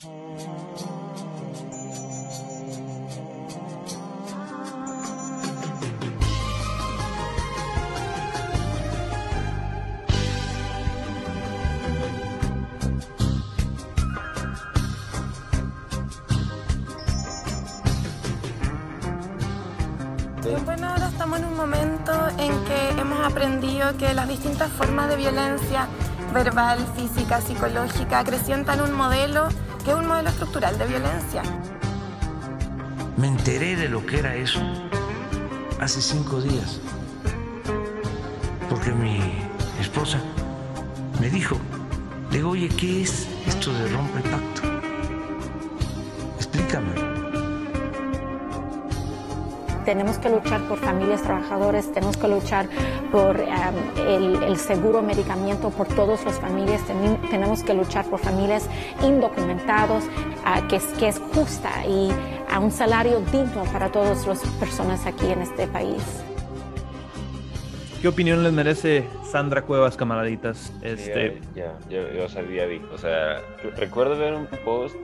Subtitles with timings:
[0.00, 0.14] Bueno,
[20.90, 25.88] ahora estamos en un momento en que hemos aprendido que las distintas formas de violencia
[26.32, 29.48] verbal, física, psicológica acrecientan un modelo
[29.88, 31.42] es un modelo estructural de violencia.
[33.16, 34.60] Me enteré de lo que era eso
[35.80, 36.80] hace cinco días,
[38.68, 39.20] porque mi
[39.80, 40.20] esposa
[41.20, 41.56] me dijo,
[42.30, 44.77] digo, oye, ¿qué es esto de rompe pacto?
[49.88, 52.68] Tenemos que luchar por familias trabajadoras, tenemos que luchar
[53.10, 56.82] por el, seguro medicamento por todas las familias,
[57.30, 58.68] tenemos que luchar por familias
[59.02, 62.10] indocumentados, uh, que, es, que es justa y
[62.50, 66.02] a un salario digno para todas las personas aquí en este país.
[68.02, 70.72] ¿Qué opinión les merece Sandra Cuevas, camaraditas?
[70.80, 71.38] Este...
[71.54, 73.42] ya, yo, yo, sabía, o sea,
[73.76, 74.96] recuerdo ver un post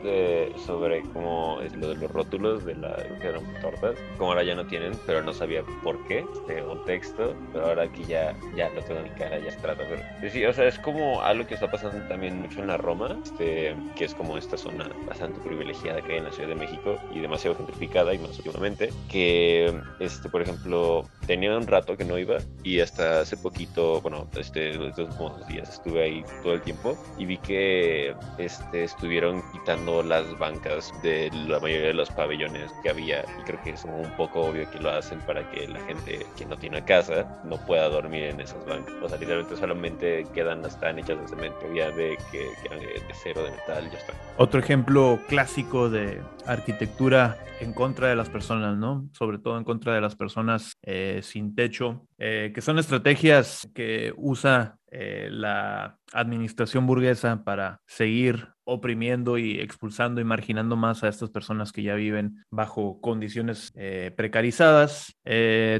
[0.64, 4.54] sobre cómo es lo de los rótulos de la que eran tortas, como ahora ya
[4.54, 8.70] no tienen, pero no sabía por qué, de un texto, pero ahora aquí ya, ya
[8.70, 9.84] lo tengo en mi cara, ya se trata.
[9.88, 13.18] Pero, sí, o sea, es como algo que está pasando también mucho en la Roma,
[13.22, 16.96] este, que es como esta zona bastante privilegiada que hay en la Ciudad de México
[17.12, 22.18] y demasiado gentrificada y más últimamente, que, este, por ejemplo, tenía un rato que no
[22.18, 26.96] iba y hasta hace poquito, bueno, este, estos últimos días estuve ahí todo el tiempo
[27.18, 32.90] y vi que este, estuvieron quitando las bancas de la mayoría de los pabellones que
[32.90, 36.26] había y creo que es un poco obvio que lo hacen para que la gente
[36.36, 38.94] que no tiene casa no pueda dormir en esas bancas.
[39.02, 43.14] O sea, literalmente solamente quedan, están hechas de cemento, ya de que quedan de, de
[43.22, 44.12] cero, de metal, ya está.
[44.36, 49.08] Otro ejemplo clásico de arquitectura en contra de las personas, ¿no?
[49.12, 54.12] Sobre todo en contra de las personas eh, sin techo, eh, que son estrategias que
[54.16, 61.30] usa eh, la administración burguesa para seguir oprimiendo y expulsando y marginando más a estas
[61.30, 63.72] personas que ya viven bajo condiciones
[64.16, 65.14] precarizadas.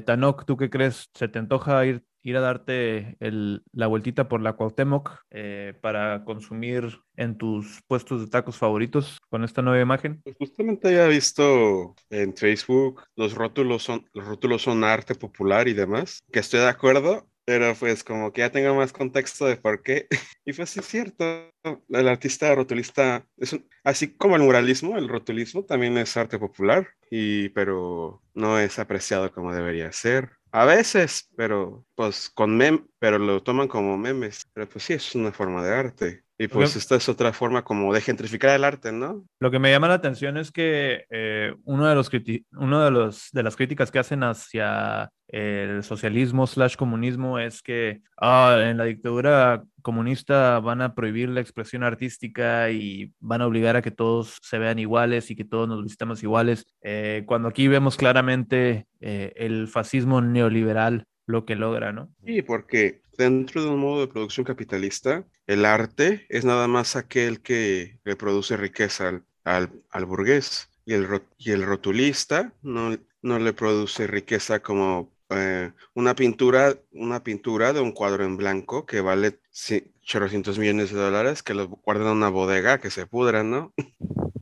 [0.05, 1.09] Tanok, ¿tú qué crees?
[1.15, 7.01] ¿Se te antoja ir ir a darte la vueltita por la Cuauhtémoc eh, para consumir
[7.17, 10.21] en tus puestos de tacos favoritos con esta nueva imagen?
[10.25, 15.75] Pues justamente había visto en Facebook los rótulos son, los rótulos son arte popular y
[15.75, 19.83] demás, que estoy de acuerdo, pero pues como que ya tengo más contexto de por
[19.83, 20.09] qué.
[20.47, 21.25] Y pues sí es cierto,
[21.89, 27.49] el artista rotulista, es así como el muralismo, el rotulismo también es arte popular, y,
[27.49, 30.33] pero no es apreciado como debería ser.
[30.55, 34.47] A veces, pero pues con mem, pero lo toman como memes.
[34.55, 36.24] Pero pues sí, es una forma de arte.
[36.37, 39.25] Y pues esta es otra forma como de gentrificar el arte, ¿no?
[39.39, 42.11] Lo que me llama la atención es que eh, uno de los
[42.53, 48.03] uno de los de las críticas que hacen hacia el socialismo slash comunismo es que
[48.21, 53.77] ah, en la dictadura comunista van a prohibir la expresión artística y van a obligar
[53.77, 57.69] a que todos se vean iguales y que todos nos vistamos iguales, eh, cuando aquí
[57.69, 62.09] vemos claramente eh, el fascismo neoliberal lo que logra, ¿no?
[62.25, 67.41] Sí, porque dentro de un modo de producción capitalista, el arte es nada más aquel
[67.41, 73.53] que le produce riqueza al, al, burgués y el, y el rotulista no, no le
[73.53, 79.39] produce riqueza como eh, una pintura, una pintura de un cuadro en blanco que vale
[79.51, 83.75] 800 millones de dólares, que lo guardan en una bodega, que se pudran, ¿no?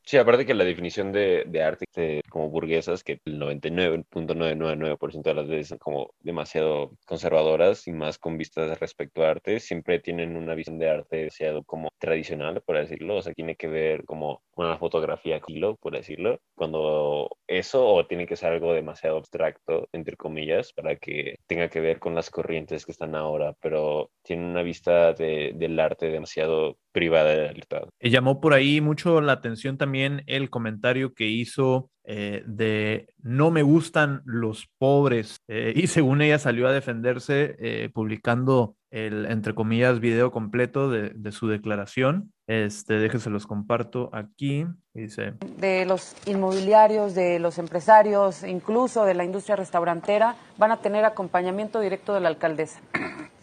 [0.04, 1.86] Sí, aparte que la definición de, de arte
[2.28, 8.36] como burguesas, que el 99.999% de las veces son como demasiado conservadoras y más con
[8.36, 13.16] vistas respecto a arte, siempre tienen una visión de arte demasiado como tradicional, por decirlo,
[13.16, 18.26] o sea, tiene que ver como una fotografía kilo, por decirlo, cuando eso o tiene
[18.26, 22.84] que ser algo demasiado abstracto, entre comillas, para que tenga que ver con las corrientes
[22.84, 27.88] que están ahora, pero tiene una vista de, del arte demasiado privada de la libertad.
[28.00, 33.52] Y llamó por ahí mucho la atención también el comentario que hizo eh, de no
[33.52, 39.54] me gustan los pobres eh, y según ella salió a defenderse eh, publicando el, entre
[39.54, 42.32] comillas, video completo de, de su declaración.
[42.46, 44.66] Este, déjense los comparto aquí.
[44.92, 45.32] Dice.
[45.56, 51.80] De los inmobiliarios, de los empresarios, incluso de la industria restaurantera, van a tener acompañamiento
[51.80, 52.80] directo de la alcaldesa.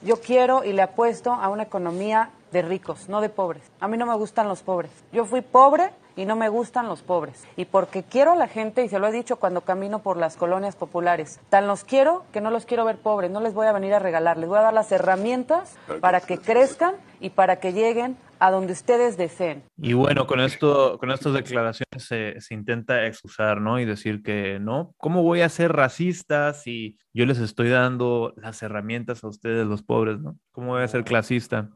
[0.01, 3.63] Yo quiero y le apuesto a una economía de ricos, no de pobres.
[3.79, 4.91] A mí no me gustan los pobres.
[5.11, 7.43] Yo fui pobre y no me gustan los pobres.
[7.57, 10.37] Y porque quiero a la gente, y se lo he dicho cuando camino por las
[10.37, 13.71] colonias populares, tan los quiero que no los quiero ver pobres, no les voy a
[13.71, 17.73] venir a regalar, les voy a dar las herramientas para que crezcan y para que
[17.73, 19.63] lleguen a donde ustedes deseen.
[19.77, 23.79] Y bueno, con esto, con estas declaraciones se, se, intenta excusar, ¿no?
[23.79, 28.61] Y decir que no, ¿cómo voy a ser racista si yo les estoy dando las
[28.63, 30.37] herramientas a ustedes, los pobres, ¿no?
[30.59, 31.69] ¿Cómo voy a ser clasista?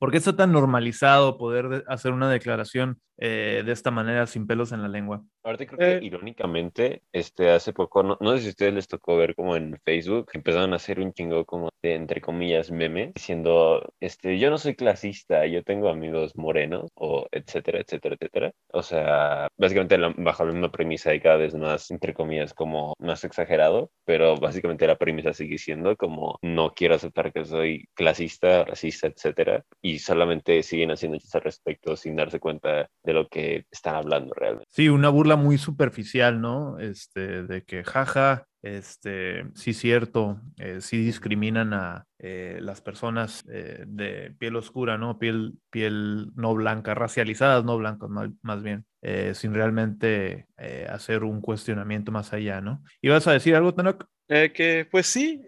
[0.00, 4.72] ¿Por qué está tan normalizado poder hacer una declaración eh, de esta manera sin pelos
[4.72, 5.22] en la lengua?
[5.44, 6.00] Ahorita creo que eh.
[6.02, 9.78] irónicamente, este, hace poco, no, no, sé si a ustedes les tocó ver como en
[9.84, 14.58] Facebook, empezaron a hacer un chingo como de, entre comillas, meme, diciendo, este, yo no
[14.58, 18.52] soy clasista, yo tengo amigos morenos, o etcétera, etcétera, etcétera.
[18.72, 23.22] O sea, básicamente bajo la misma premisa y cada vez más, entre comillas, como más
[23.22, 29.06] exagerado, pero básicamente la premisa sigue siendo como, no quiero aceptar que soy clasista, racista,
[29.06, 33.96] etcétera, y solamente siguen haciendo chistes al respecto sin darse cuenta de lo que están
[33.96, 34.68] hablando realmente.
[34.70, 36.78] Sí, una burla muy superficial, ¿no?
[36.78, 43.84] Este, de que jaja, este, sí cierto, eh, sí discriminan a eh, las personas eh,
[43.86, 45.18] de piel oscura, ¿no?
[45.18, 48.86] Piel, piel no blanca, racializadas, no blancas, más, bien,
[49.34, 50.46] sin realmente
[50.88, 52.82] hacer un cuestionamiento más allá, ¿no?
[53.02, 54.06] ¿Ibas a decir algo, Tanok?
[54.26, 55.42] que pues sí,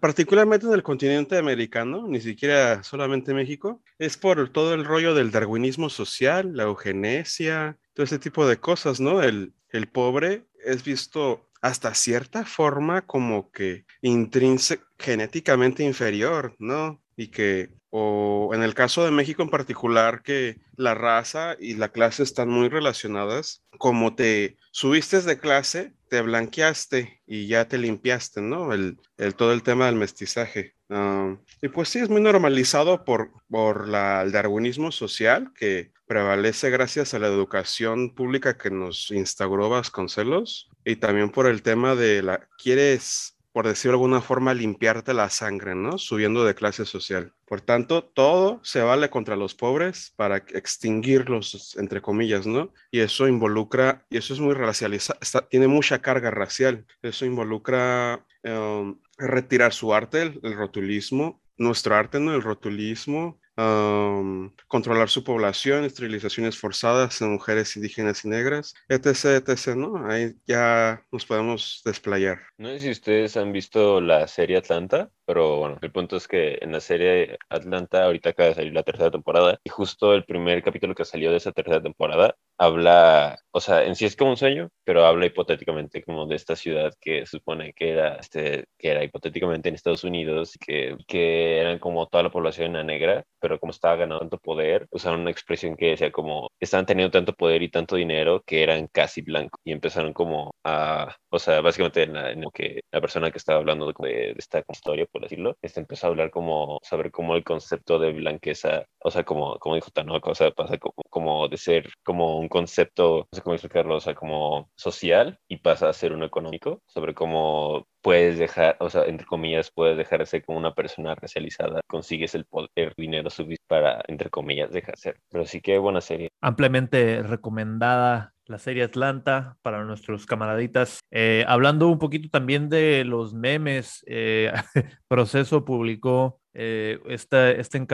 [0.00, 5.30] particularmente en el continente americano, ni siquiera solamente México, es por todo el rollo del
[5.30, 9.22] darwinismo social, la eugenesia, todo ese tipo de cosas, ¿no?
[9.22, 17.01] El, el pobre es visto hasta cierta forma como que intrínseco, genéticamente inferior, ¿no?
[17.22, 21.90] Y que, o en el caso de México en particular, que la raza y la
[21.90, 28.40] clase están muy relacionadas, como te subiste de clase, te blanqueaste y ya te limpiaste,
[28.40, 28.72] ¿no?
[28.72, 30.74] El, el todo el tema del mestizaje.
[30.90, 36.68] Ah, y pues sí, es muy normalizado por, por la, el darwinismo social que prevalece
[36.68, 42.22] gracias a la educación pública que nos instauró Vasconcelos y también por el tema de
[42.22, 45.98] la, quieres, por decirlo de alguna forma, limpiarte la sangre, ¿no?
[45.98, 47.34] Subiendo de clase social.
[47.46, 52.72] Por tanto, todo se vale contra los pobres para extinguirlos, entre comillas, ¿no?
[52.90, 55.18] Y eso involucra, y eso es muy racializado,
[55.50, 56.86] tiene mucha carga racial.
[57.02, 62.34] Eso involucra em, retirar su arte, el, rotulismo, nuestro arte, ¿no?
[62.34, 70.06] El rotulismo, controlar su población, esterilizaciones forzadas en mujeres indígenas y negras, etc., etc., ¿no?
[70.06, 72.38] Ahí ya nos podemos desplayar.
[72.58, 76.58] No sé si ustedes han visto la serie Atlanta, pero bueno, el punto es que
[76.60, 80.62] en la serie Atlanta ahorita acaba de salir la tercera temporada y justo el primer
[80.62, 84.36] capítulo que salió de esa tercera temporada habla, o sea, en sí es como un
[84.36, 89.02] sueño, pero habla hipotéticamente como de esta ciudad que supone que era, este, que era
[89.02, 93.96] hipotéticamente en Estados Unidos, que, que eran como toda la población negra, pero como estaba
[93.96, 97.96] ganando tanto poder, usaron una expresión que decía como estaban teniendo tanto poder y tanto
[97.96, 102.82] dinero que eran casi blancos y empezaron como a, o sea, básicamente en, la, que
[102.92, 106.30] la persona que estaba hablando de, de esta historia, por decirlo, este empezó a hablar
[106.30, 110.50] como sobre cómo el concepto de blanqueza, o sea, como, como dijo Tanoka, o sea,
[110.52, 114.70] pasa como, como de ser como un concepto, no sé cómo explicarlo, o sea, como
[114.74, 119.70] social y pasa a ser uno económico, sobre cómo puedes dejar, o sea, entre comillas,
[119.70, 124.30] puedes dejar de ser como una persona racializada, consigues el poder, dinero suficiente para, entre
[124.30, 125.16] comillas, dejar de ser.
[125.30, 126.30] Pero sí que buena serie.
[126.40, 131.00] Ampliamente recomendada la serie Atlanta para nuestros camaraditas.
[131.10, 134.52] Eh, hablando un poquito también de los memes, eh,
[135.08, 137.86] Proceso publicó eh, este, este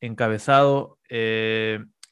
[0.00, 0.98] encabezado.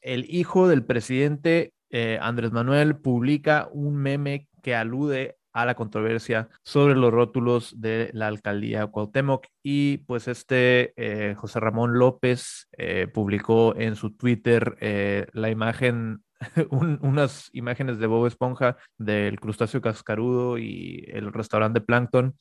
[0.01, 1.73] El hijo del presidente
[2.21, 8.27] Andrés Manuel publica un meme que alude a la controversia sobre los rótulos de la
[8.27, 15.27] alcaldía Cuauhtémoc y pues este eh, José Ramón López eh, publicó en su Twitter eh,
[15.33, 16.23] la imagen
[16.69, 22.35] unas imágenes de Bob Esponja del crustáceo cascarudo y el restaurante Plankton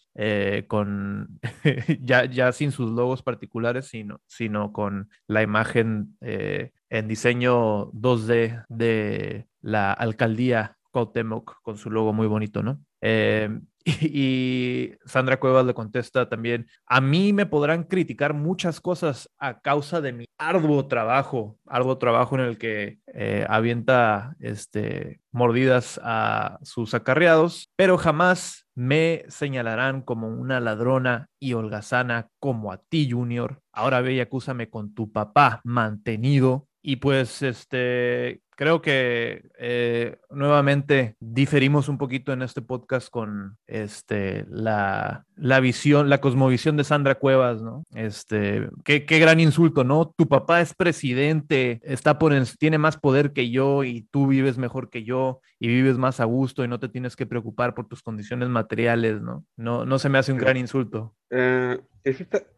[0.69, 1.41] con
[2.01, 9.47] ya, ya sin sus logos particulares sino, sino con la imagen en diseño 2D de
[9.61, 12.81] la alcaldía Cuauhtémoc con su logo muy bonito, ¿no?
[13.01, 13.49] Eh,
[13.85, 20.01] y, Sandra Cuevas le contesta también, a mí me podrán criticar muchas cosas a causa
[20.01, 26.95] de mi arduo trabajo, arduo trabajo en el que eh, avienta este, mordidas a sus
[26.95, 33.61] acarreados, pero jamás me señalarán como una ladrona y holgazana como a ti, Junior.
[33.73, 36.67] Ahora ve y acúsame con tu papá mantenido.
[36.83, 44.45] Y pues, este, creo que eh, nuevamente diferimos un poquito en este podcast con este,
[44.51, 47.85] la, la, visión, la cosmovisión de Sandra Cuevas, ¿no?
[47.95, 50.15] Este, qué, qué, gran insulto, ¿no?
[50.15, 54.91] Tu papá es presidente, está por tiene más poder que yo y tú vives mejor
[54.91, 58.03] que yo y vives más a gusto y no te tienes que preocupar por tus
[58.03, 59.43] condiciones materiales, ¿no?
[59.57, 61.15] No, no se me hace un gran insulto.
[61.31, 61.81] Eh,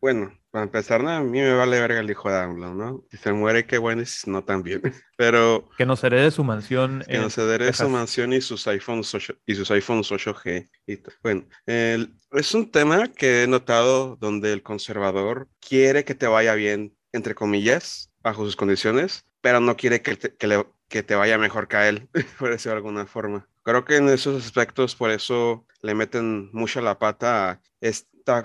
[0.01, 3.05] bueno, Para empezar, no, a mí me vale verga el hijo de AMLO, ¿no?
[3.11, 4.83] Si se muere, qué bueno, y si no, también.
[5.17, 5.69] Pero...
[5.79, 7.03] Que nos herede su mansión.
[7.09, 10.69] Que nos herede su mansión y sus iPhones 8, y sus iPhones 8G.
[10.87, 16.55] Y bueno, es un tema que he notado donde el conservador quiere que te vaya
[16.55, 21.15] bien, entre comillas, bajo sus condiciones, pero no quiere que te, que le, que te
[21.15, 22.09] vaya mejor que a él,
[22.39, 23.49] por decirlo de alguna forma.
[23.65, 27.61] Creo que en esos aspectos, por eso le meten mucha la pata a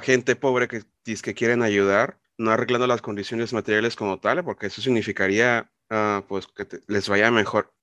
[0.02, 4.82] gente pobre que, que quieren ayudar, no arreglando las condiciones materiales como tal, porque eso
[4.82, 7.74] significaría uh, pues que les vaya mejor,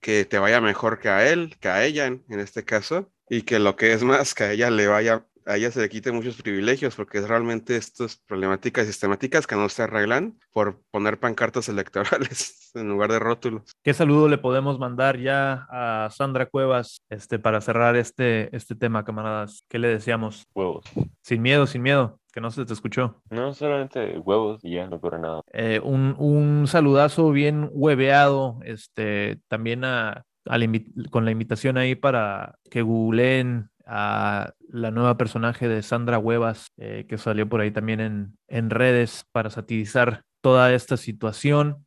[0.00, 3.58] que te vaya mejor que a él, que a ella en, este caso, y que
[3.58, 6.40] lo que es más, que a ella le vaya a ella se le quite muchos
[6.40, 12.70] privilegios, porque es realmente estas problemáticas sistemáticas que no se arreglan por poner pancartas electorales
[12.74, 13.62] en lugar de rótulos.
[13.82, 19.04] ¿Qué saludo le podemos mandar ya a Sandra Cuevas este, para cerrar este, este tema,
[19.04, 19.64] camaradas?
[19.68, 20.44] ¿Qué le deseamos?
[20.54, 20.84] Huevos.
[21.22, 23.22] Sin miedo, sin miedo que no se te escuchó.
[23.30, 25.40] No, solamente huevos y ya no ocurre nada.
[25.52, 30.66] Eh, un, un, saludazo bien hueveado, este, también a, a la
[31.12, 37.06] con la invitación ahí para que googleen a la nueva personaje de Sandra Huevas, eh,
[37.08, 41.86] que salió por ahí también en, en redes para satirizar toda esta situación.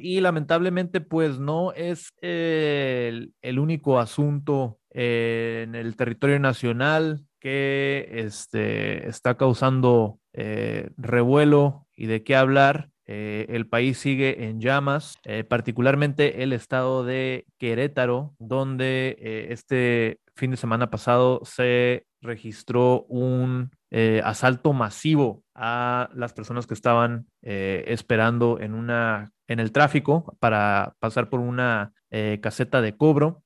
[0.00, 9.08] y lamentablemente, pues no es el, el, único asunto en el territorio nacional que este,
[9.08, 12.90] está causando eh, revuelo y de qué hablar.
[13.08, 15.14] Eh, el país sigue en llamas,
[15.48, 19.16] particularmente el estado de Querétaro, donde
[19.50, 26.74] este fin de semana pasado se registró un eh, asalto masivo a las personas que
[26.74, 32.96] estaban eh, esperando en una en el tráfico para pasar por una eh, caseta de
[32.96, 33.42] cobro.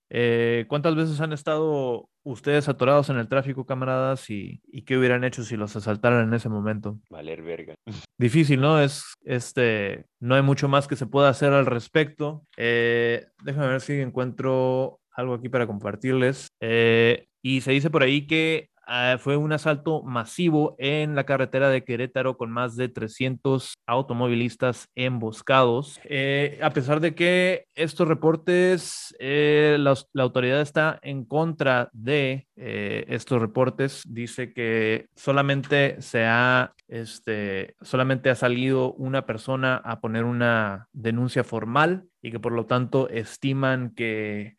[0.67, 4.31] ¿Cuántas veces han estado ustedes atorados en el tráfico, camaradas?
[4.31, 6.99] Y, y, qué hubieran hecho si los asaltaran en ese momento?
[7.11, 7.75] Valer verga.
[8.19, 8.81] Difícil, ¿no?
[8.81, 12.47] Es este, no hay mucho más que se pueda hacer al respecto.
[12.57, 16.49] déjame ver si encuentro algo aquí para compartirles.
[16.61, 21.69] Eh, y se dice por ahí que Ah, fue un asalto masivo en la carretera
[21.69, 26.01] de Querétaro con más de 300 automovilistas emboscados.
[26.07, 33.41] Eh, a pesar de que estos reportes, eh, la, autoridad está en contra de estos
[33.41, 40.89] reportes, dice que solamente se ha, este, solamente ha salido una persona a poner una
[40.93, 44.57] denuncia formal y que por lo tanto estiman que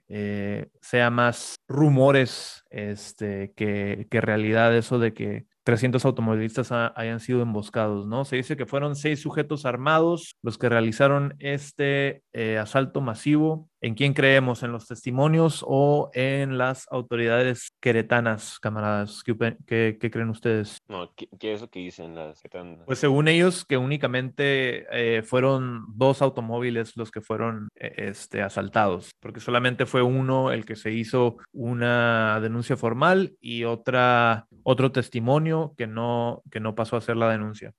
[0.82, 8.08] sea más rumores este, que, que realidad eso de que 300 automovilistas hayan sido emboscados,
[8.08, 8.26] ¿no?
[8.26, 13.68] Se dice que fueron seis sujetos armados los que realizaron este eh, asalto masivo.
[13.84, 14.62] ¿En quién creemos?
[14.62, 19.24] ¿En los testimonios o en las autoridades queretanas, camaradas?
[19.24, 20.78] ¿Qué, qué, creen ustedes?
[20.88, 22.86] No, ¿qué, ¿qué, es lo que dicen las queretanas?
[22.86, 29.12] Pues según ellos, que únicamente eh, fueron dos automóviles los que fueron eh, este, asaltados,
[29.20, 35.51] porque solamente fue uno el que se hizo una denuncia formal y otra, otro testimonio
[35.78, 37.74] que no, que no pasó a hacer la denuncia.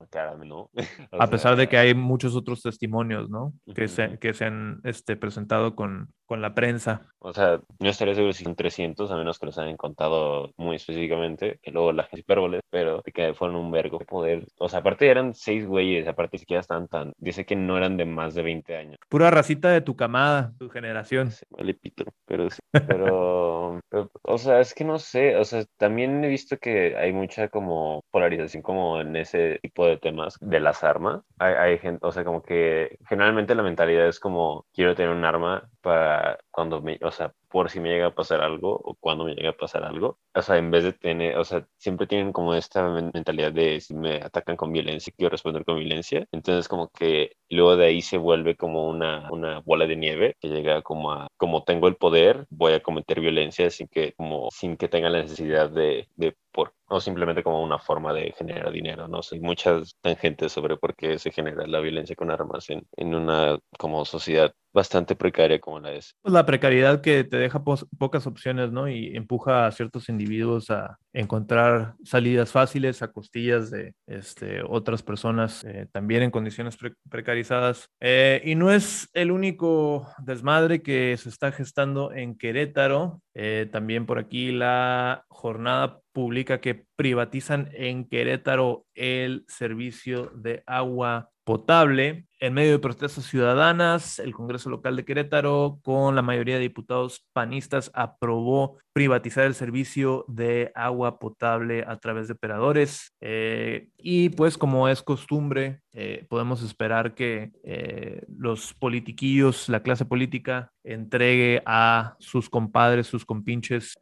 [1.18, 3.52] a pesar de que hay muchos otros testimonios, ¿no?
[3.74, 7.02] Que se, que se han este, presentado con, con la prensa.
[7.18, 10.76] O sea, no estaría seguro si son 300, a menos que los hayan contado muy
[10.76, 14.46] específicamente, que luego las hipérboles, pero que fueron un vergo de poder.
[14.58, 17.12] O sea, aparte eran seis güeyes, aparte siquiera están tan.
[17.18, 18.96] Dice que no eran de más de 20 años.
[19.10, 21.30] Pura racita de tu camada, tu generación.
[21.50, 22.60] vale, pito, pero sí.
[22.88, 23.80] Pero,
[24.22, 28.02] o sea, es que no sé, o sea, también he visto que hay mucha como
[28.10, 31.20] polarización como en ese tipo de temas de las armas.
[31.38, 35.24] Hay, hay gente, o sea, como que generalmente la mentalidad es como quiero tener un
[35.24, 39.24] arma para cuando me, o sea, por si me llega a pasar algo o cuando
[39.24, 40.18] me llega a pasar algo.
[40.34, 43.94] O sea, en vez de tener, o sea, siempre tienen como esta mentalidad de si
[43.94, 46.26] me atacan con violencia, quiero responder con violencia.
[46.32, 50.48] Entonces como que luego de ahí se vuelve como una, una bola de nieve que
[50.48, 54.76] llega como a, como tengo el poder, voy a cometer violencia sin que, como, sin
[54.76, 59.08] que tenga la necesidad de, de por, o simplemente como una forma de generar dinero,
[59.08, 59.20] ¿no?
[59.30, 63.58] Hay muchas tangentes sobre por qué se genera la violencia con armas en, en una
[63.78, 66.14] como sociedad bastante precaria como la es.
[66.22, 68.88] Pues la precariedad que te deja pocas opciones, ¿no?
[68.88, 75.64] Y empuja a ciertos individuos a encontrar salidas fáciles a costillas de este, otras personas
[75.64, 76.78] eh, también en condiciones
[77.08, 77.88] precarizadas.
[78.00, 83.20] Eh, y no es el único desmadre que se está gestando en Querétaro.
[83.34, 91.30] Eh, también por aquí la jornada publica que privatizan en Querétaro el servicio de agua
[91.44, 92.26] potable.
[92.38, 97.24] En medio de protestas ciudadanas, el Congreso Local de Querétaro, con la mayoría de diputados
[97.32, 103.12] panistas, aprobó privatizar el servicio de agua agua potable a través de operadores.
[103.20, 110.04] Eh, y pues como es costumbre, eh, podemos esperar que eh, los politiquillos, la clase
[110.04, 113.94] política, entregue a sus compadres, sus compinches,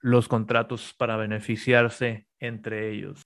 [0.00, 3.22] los contratos para beneficiarse entre ellos.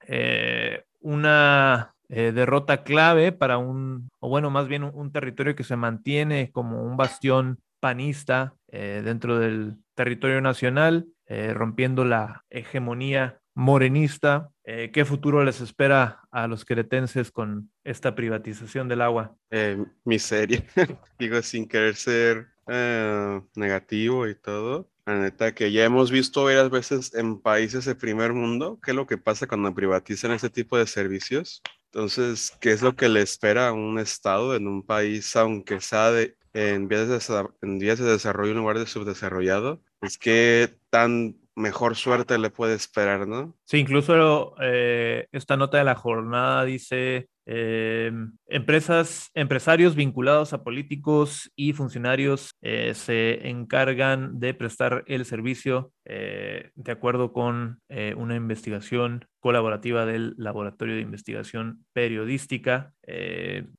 [1.01, 6.83] una derrota clave para un, o bueno, más bien un, territorio que se mantiene como
[6.83, 14.51] un bastión panista dentro del territorio nacional, rompiendo la hegemonía morenista.
[14.63, 19.37] Eh, ¿Qué futuro les espera a los queretenses con esta privatización del agua?
[19.51, 20.65] Eh, miseria,
[21.19, 24.89] digo sin querer ser eh, negativo y todo.
[25.07, 28.97] La neta que ya hemos visto varias veces en países de primer mundo qué es
[28.97, 31.61] lo que pasa cuando privatizan este tipo de servicios.
[31.87, 36.13] Entonces, ¿qué es lo que le espera a un Estado en un país, aunque sea
[36.53, 39.83] en, vías de, en vías de desarrollo en lugar de subdesarrollado?
[40.01, 43.57] Es que tan mejor suerte le puede esperar, ¿no?
[43.65, 48.13] Sí, incluso eh, esta nota de la jornada dice eh,
[48.47, 56.91] empresas, empresarios vinculados a políticos y funcionarios eh, se encargan de prestar el servicio de
[56.93, 57.81] acuerdo con
[58.17, 62.95] una investigación colaborativa del Laboratorio de Investigación Periodística,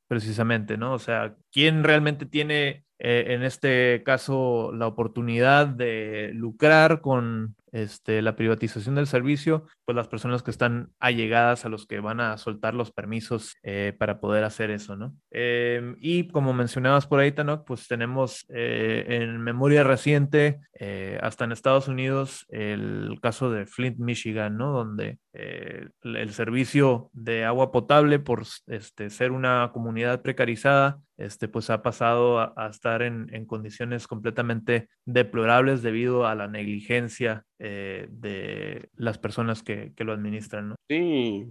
[0.08, 0.94] precisamente, ¿no?
[0.94, 8.36] O sea, ¿quién realmente tiene en este caso la oportunidad de lucrar con este, la
[8.36, 12.74] privatización del servicio, pues las personas que están allegadas a los que van a soltar
[12.74, 15.16] los permisos eh, para poder hacer eso, ¿no?
[15.32, 21.46] Em, y como mencionabas por ahí, Tanok, pues tenemos eh, en memoria reciente, eh, hasta
[21.46, 22.19] en Estados Unidos,
[22.50, 24.72] el caso de Flint, Michigan, ¿no?
[24.72, 31.82] Donde el servicio de agua potable, por este, ser una comunidad precarizada, este, pues ha
[31.82, 39.18] pasado a, estar en, en, condiciones completamente deplorables debido a la negligencia eh, de las
[39.18, 40.70] personas que, que lo administran.
[40.70, 40.76] ¿no?
[40.88, 41.46] Sí,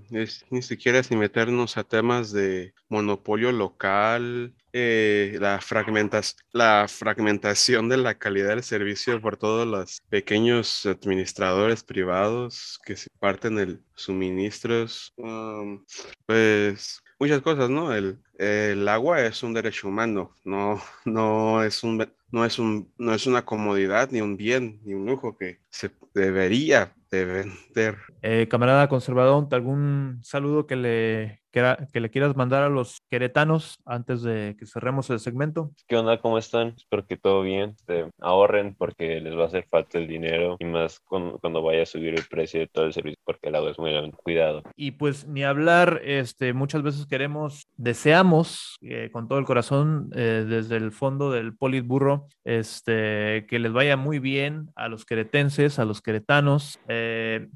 [0.51, 7.97] ni siquiera sin meternos a temas de monopolio local, eh, la, fragmentas, la fragmentación de
[7.97, 15.13] la calidad del servicio por todos los pequeños administradores privados que se parten el suministros,
[15.17, 15.85] um,
[16.27, 17.95] pues muchas cosas, ¿no?
[17.95, 21.99] El, el agua es un derecho humano, no, no es un
[22.31, 25.91] no es, un, no es una comodidad, ni un bien, ni un lujo que se
[26.13, 27.97] debería de vender.
[28.23, 34.23] Eh, camarada conservador, ¿algún saludo que le, que, le quieras mandar a los queretanos antes
[34.23, 35.73] de que cerremos el segmento?
[35.87, 36.21] ¿Qué onda?
[36.21, 36.75] ¿Cómo están?
[36.77, 37.71] Espero que todo bien.
[37.79, 41.87] Este, ahorren porque les va a hacer falta el dinero y más cuando, vaya a
[41.87, 44.63] subir el precio de todo el servicio porque el agua es muy cuidado.
[44.77, 50.45] Y pues ni hablar, este, muchas veces queremos, deseamos eh, con todo el corazón eh,
[50.49, 55.85] desde el fondo del Politburro este, que les vaya muy bien a los queretenses, a
[55.85, 56.98] los queretanos, eh,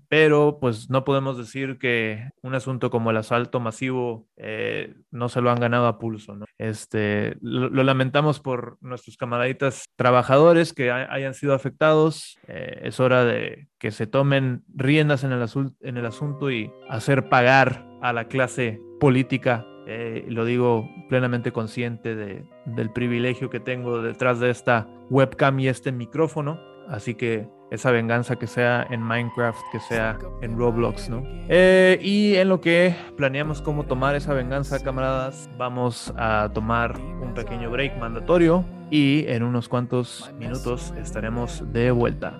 [0.09, 5.41] pero pues no podemos decir que un asunto como el asalto masivo eh, no se
[5.41, 6.37] lo han ganado a pulso.
[6.59, 12.39] Este, lo, lamentamos por nuestros camaraditas trabajadores que hayan sido afectados.
[12.49, 15.47] Eh, es hora de que se tomen riendas en el,
[15.81, 22.15] en el asunto y hacer pagar a la clase política eh, lo digo plenamente consciente
[22.15, 26.61] de, del privilegio que tengo detrás de esta webcam y este micrófono.
[26.89, 31.23] Así que esa venganza que sea en Minecraft, que sea en Roblox, ¿no?
[31.49, 37.33] Eh, y en lo que planeamos cómo tomar esa venganza, camaradas, vamos a tomar un
[37.33, 42.39] pequeño break mandatorio y en unos cuantos minutos estaremos de vuelta.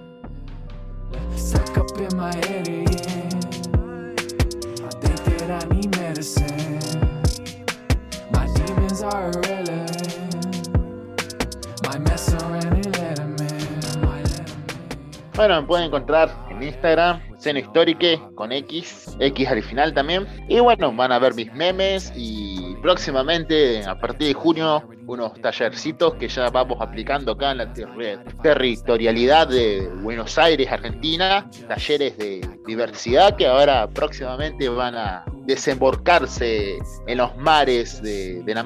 [15.35, 17.61] Bueno, me pueden encontrar en Instagram, Seno
[18.35, 20.27] con X, X al final también.
[20.47, 26.15] Y bueno, van a ver mis memes y próximamente, a partir de junio, unos tallercitos
[26.15, 27.73] que ya vamos aplicando acá en la
[28.43, 31.49] territorialidad de Buenos Aires, Argentina.
[31.67, 38.63] Talleres de diversidad que ahora próximamente van a desembarcarse en los mares de, de la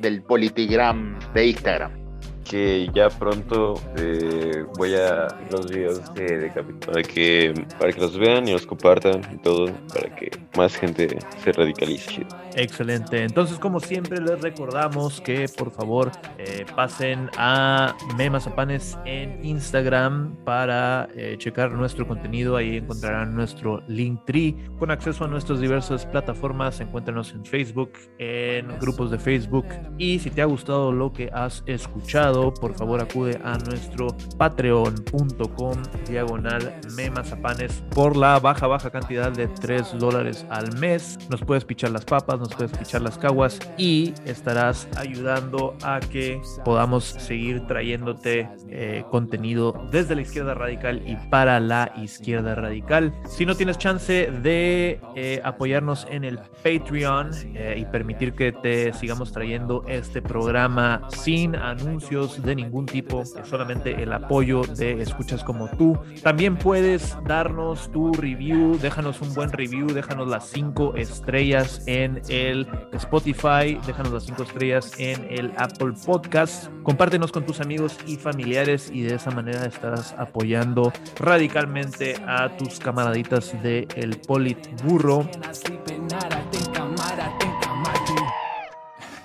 [0.00, 2.01] del Politigram de Instagram
[2.48, 8.18] que ya pronto eh, voy a los videos de, de para que para que los
[8.18, 12.26] vean y los compartan y todo para que más gente se radicalice.
[12.54, 13.22] Excelente.
[13.22, 21.08] Entonces, como siempre, les recordamos que por favor eh, pasen a Memazapanes en Instagram para
[21.14, 22.56] eh, checar nuestro contenido.
[22.56, 26.80] Ahí encontrarán nuestro link tree con acceso a nuestras diversas plataformas.
[26.80, 29.66] Encuéntranos en Facebook, en grupos de Facebook.
[29.98, 35.82] Y si te ha gustado lo que has escuchado, por favor acude a nuestro patreon.com
[36.08, 41.18] diagonal memazapanes por la baja, baja cantidad de 3 dólares al mes.
[41.30, 46.40] Nos puedes pichar las papas, nos puedes pichar las caguas y estarás ayudando a que
[46.64, 53.12] podamos seguir trayéndote eh, contenido desde la izquierda radical y para la izquierda radical.
[53.26, 58.92] Si no tienes chance de eh, apoyarnos en el Patreon eh, y permitir que te
[58.92, 65.68] sigamos trayendo este programa sin anuncios de ningún tipo, solamente el apoyo de escuchas como
[65.68, 72.22] tú, también puedes darnos tu review, déjanos un buen review, déjanos las cinco estrellas en
[72.28, 78.16] el Spotify, déjanos las cinco estrellas en el Apple Podcast, compártenos con tus amigos y
[78.16, 84.20] familiares y de esa manera estarás apoyando radicalmente a tus camaraditas de El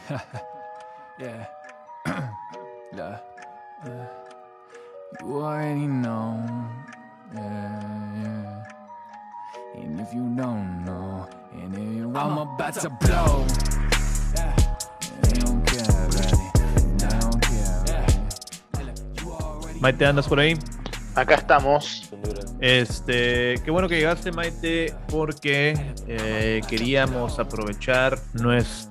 [1.20, 1.57] yeah.
[2.98, 3.20] Yeah.
[3.86, 3.90] Uh,
[5.22, 6.42] you already know.
[7.34, 7.84] Yeah,
[8.24, 8.64] yeah.
[9.76, 13.46] And if you don't know, and if you I'm about to blow.
[14.36, 14.56] Yeah.
[15.22, 16.46] They don't care, baby.
[16.98, 17.84] They don't care,
[18.74, 18.94] baby.
[19.22, 20.58] You already Maite, ¿andas por ahí?
[21.16, 22.07] Acá estamos.
[22.60, 25.74] Este, qué bueno que llegaste, Maite, porque
[26.08, 28.88] eh, queríamos aprovechar nuestro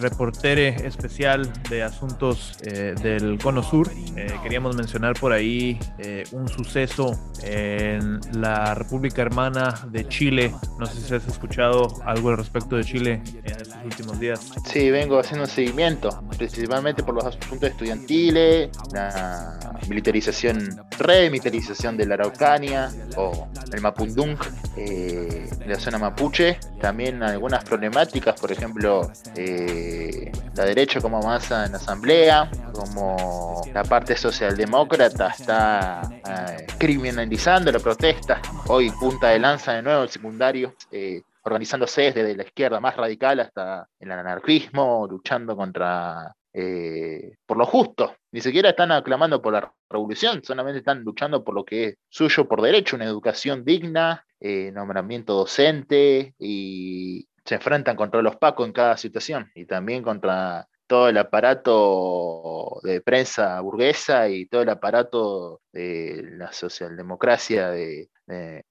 [0.00, 3.90] reportere especial de asuntos eh, del Cono Sur.
[4.16, 10.54] Eh, queríamos mencionar por ahí eh, un suceso en la República Hermana de Chile.
[10.78, 14.52] No sé si has escuchado algo al respecto de Chile en estos últimos días.
[14.66, 22.16] Sí, vengo haciendo un seguimiento, principalmente por los asuntos estudiantiles, la militarización, remilitarización de la
[22.18, 24.36] Araucanía o el Mapundung,
[24.76, 31.72] eh, la zona mapuche, también algunas problemáticas, por ejemplo, eh, la derecha como avanza en
[31.72, 39.74] la asamblea, como la parte socialdemócrata está eh, criminalizando la protesta, hoy punta de lanza
[39.74, 40.74] de nuevo el secundario.
[40.90, 47.66] Eh, organizándose desde la izquierda más radical hasta el anarquismo, luchando contra eh, por lo
[47.66, 48.14] justo.
[48.32, 52.48] Ni siquiera están aclamando por la revolución, solamente están luchando por lo que es suyo
[52.48, 58.72] por derecho, una educación digna, eh, nombramiento docente y se enfrentan contra los pacos en
[58.72, 65.60] cada situación y también contra todo el aparato de prensa burguesa y todo el aparato
[65.72, 68.08] de la socialdemocracia de,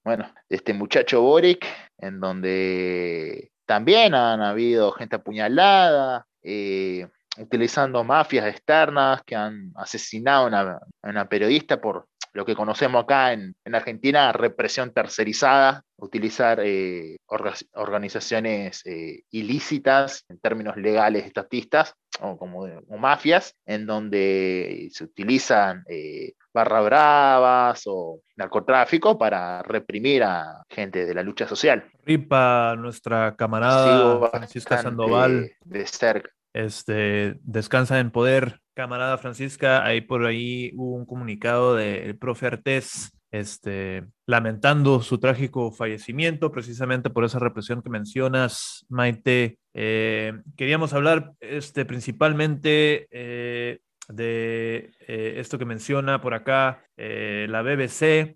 [0.04, 1.66] bueno, de este muchacho Boric,
[1.98, 7.06] en donde también han habido gente apuñalada, eh,
[7.38, 13.54] utilizando mafias externas que han asesinado a una, periodista por lo que conocemos acá en,
[13.64, 22.36] en Argentina, represión tercerizada, utilizar eh, orga organizaciones eh, ilícitas en términos legales estatistas o
[22.36, 30.62] como o mafias, en donde se utilizan eh, barra bravas o narcotráfico para reprimir a
[30.68, 31.84] gente de la lucha social.
[32.04, 35.52] Ripa, nuestra camarada Francisca Sandoval.
[35.64, 36.30] De cerca.
[36.58, 39.84] Este, descansa en poder, camarada Francisca.
[39.84, 47.10] Ahí por ahí hubo un comunicado del profe Artés, este, lamentando su trágico fallecimiento, precisamente
[47.10, 49.60] por esa represión que mencionas, Maite.
[49.72, 58.34] Eh, queríamos hablar este, principalmente eh, de eh, esto que menciona por acá la BBC.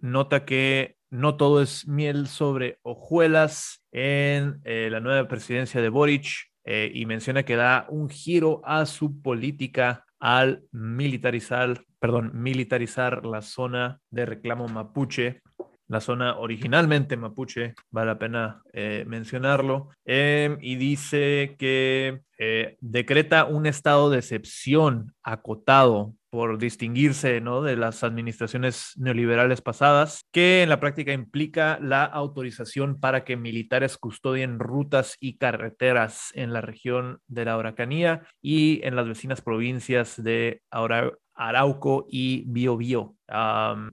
[0.00, 6.90] nota que no todo es miel sobre hojuelas en la nueva presidencia de Boric eh,
[6.92, 14.00] y menciona que da un giro a su política al militarizar, perdón, militarizar la zona
[14.10, 15.42] de reclamo mapuche,
[15.90, 23.44] la zona originalmente mapuche, vale la pena eh, mencionarlo, eh, y dice que eh, decreta
[23.44, 27.62] un estado de excepción acotado por distinguirse ¿no?
[27.62, 33.98] de las administraciones neoliberales pasadas, que en la práctica implica la autorización para que militares
[33.98, 40.22] custodien rutas y carreteras en la región de la Araucanía y en las vecinas provincias
[40.22, 43.16] de Ara Arauco y Biobío.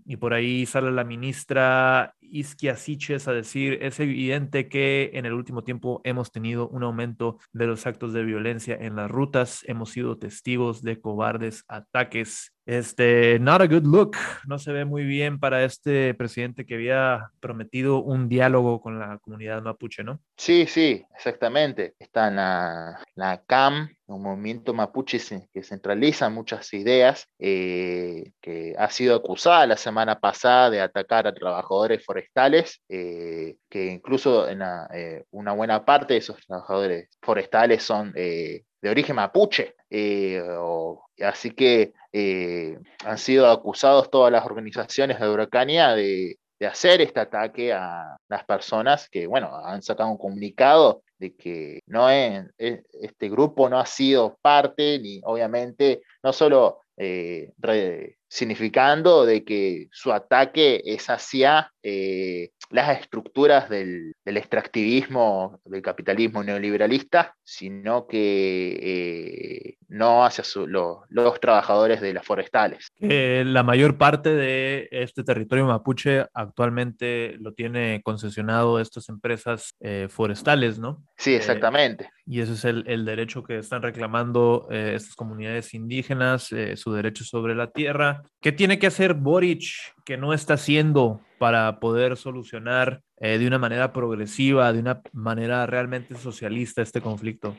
[0.05, 5.33] Y por ahí sale la ministra Isquia Siches a decir, es evidente que en el
[5.33, 9.91] último tiempo hemos tenido un aumento de los actos de violencia en las rutas, hemos
[9.91, 12.53] sido testigos de cobardes ataques.
[12.65, 17.31] Este, not a good look, no se ve muy bien para este presidente que había
[17.39, 20.19] prometido un diálogo con la comunidad mapuche, ¿no?
[20.35, 21.95] Sí, sí, exactamente.
[21.97, 25.19] Está en la, la CAM, un movimiento mapuche
[25.53, 31.33] que centraliza muchas ideas, eh, que ha sido acusada la semana pasada de atacar a
[31.33, 34.61] trabajadores forestales, eh, que incluso en
[34.93, 39.75] eh, una buena parte de esos trabajadores forestales son de origen mapuche,
[41.21, 41.93] así que
[43.05, 48.43] han sido acusados todas las organizaciones de Huracania de, de hacer este ataque a las
[48.45, 53.85] personas que, bueno, han sacado un comunicado de que no es, este grupo no ha
[53.85, 57.51] sido parte, ni obviamente, no solo eh,
[58.27, 67.35] significando de que su ataque es hacia eh, las estructuras del, extractivismo, del capitalismo neoliberalista,
[67.43, 69.66] sino que eh,
[69.97, 70.43] no hacia
[71.09, 72.87] los trabajadores de las forestales.
[72.99, 80.79] la mayor parte de este territorio mapuche actualmente lo tiene concesionado estas empresas eh, forestales,
[80.79, 81.03] ¿no?
[81.17, 82.09] Sí, exactamente.
[82.25, 87.55] y ese es el, el, derecho que están reclamando estas comunidades indígenas, su derecho sobre
[87.55, 89.63] la tierra ¿Qué tiene que hacer Boric
[90.05, 95.65] que no está haciendo para poder solucionar eh, de una manera progresiva, de una manera
[95.65, 97.55] realmente socialista este conflicto?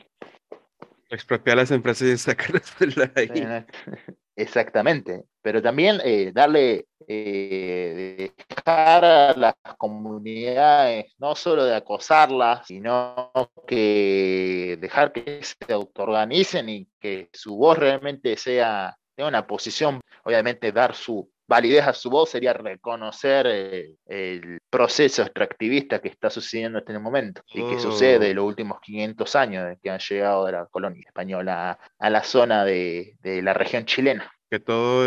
[1.09, 3.29] Expropiar las empresas y sacarlas de ahí.
[4.35, 13.33] Exactamente, pero también eh, darle, eh, dejar a las comunidades, no solo de acosarlas, sino
[13.67, 20.95] que dejar que se autoorganicen y que su voz realmente sea una posición, obviamente dar
[20.95, 26.83] su validez a su voz sería reconocer eh, el proceso extractivista que está sucediendo en
[26.83, 30.67] este momento y que sucede en los últimos 500 años que han llegado de la
[30.67, 34.31] colonia española a, la zona de, la región chilena.
[34.49, 35.05] Que todo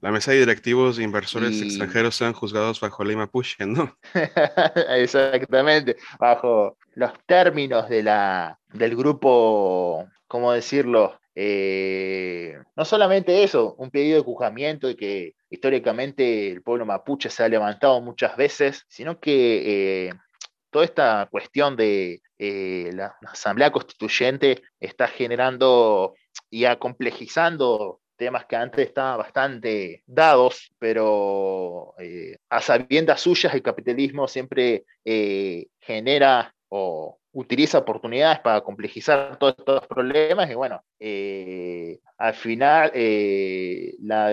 [0.00, 3.96] la mesa de directivos e inversores extranjeros sean juzgados bajo ley mapuche, ¿no?
[4.96, 11.18] Exactamente, bajo los términos de la, del grupo, ¿cómo decirlo?
[11.34, 17.44] Eh, no solamente eso, un pedido de juzgamiento y que históricamente el pueblo mapuche se
[17.44, 20.12] ha levantado muchas veces, sino que eh,
[20.70, 26.14] toda esta cuestión de eh, la, Asamblea Constituyente está generando
[26.50, 31.94] y acomplejizando temas que antes estaban bastante dados, pero
[32.48, 34.84] a sabiendas suyas el capitalismo siempre
[35.80, 43.94] genera o utiliza oportunidades para complejizar todos estos problemas y bueno, eh, al final eh,
[44.00, 44.28] la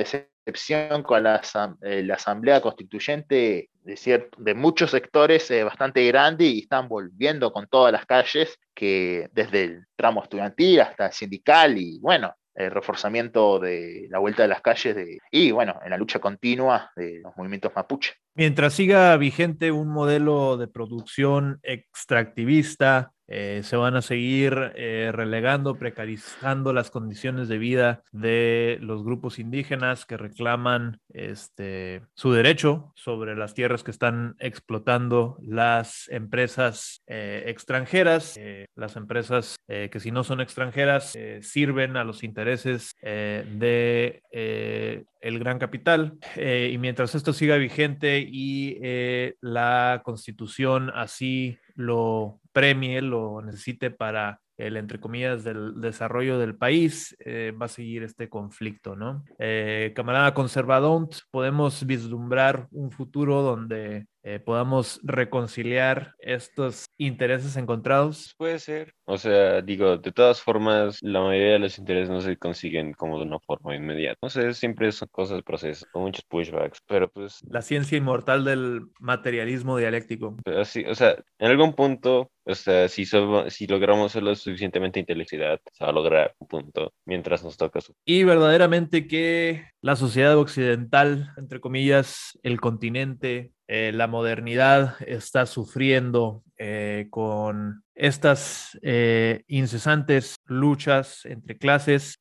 [0.51, 1.41] decepción con la,
[1.81, 7.67] eh, la, Asamblea Constituyente de, de muchos sectores es bastante grande y están volviendo con
[7.67, 13.59] todas las calles, que desde el tramo estudiantil hasta el sindical y bueno, el reforzamiento
[13.59, 14.95] de la vuelta de las calles
[15.31, 18.13] y bueno, en la lucha continua de los movimientos mapuche.
[18.35, 25.75] Mientras siga vigente un modelo de producción extractivista, eh, se van a seguir eh, relegando,
[25.75, 33.35] precarizando las condiciones de vida de los grupos indígenas que reclaman este, su derecho sobre
[33.35, 38.39] las tierras que están explotando las empresas eh, extranjeras,
[38.75, 46.17] las empresas que si no son extranjeras sirven a los intereses de el gran capital.
[46.35, 48.79] y mientras esto siga vigente y
[49.41, 57.15] la constitución así lo premie, lo necesite para el, entre comillas, del desarrollo del país,
[57.19, 59.23] eh, va a seguir este conflicto, ¿no?
[59.37, 68.33] Eh, camarada conservador, podemos vislumbrar un futuro donde eh, podamos reconciliar estos intereses encontrados?
[68.37, 68.93] Puede ser.
[69.05, 73.17] O sea, digo, de todas formas, la mayoría de los intereses no se consiguen como
[73.17, 74.17] de una forma inmediata.
[74.21, 77.39] No sé, siempre son cosas de proceso, con muchos pushbacks, pero pues...
[77.49, 80.37] La ciencia inmortal del materialismo dialéctico.
[80.45, 85.59] Así, o sea, en algún punto, o sea, si, si logramos ser lo suficientemente inteligibilidad,
[85.71, 87.93] se va a lograr un punto, mientras nos toca su...
[88.05, 96.43] Y verdaderamente que la sociedad occidental, entre comillas, el continente, eh, la modernidad está sufriendo
[96.57, 102.17] eh, con estas eh, incesantes luchas entre clases,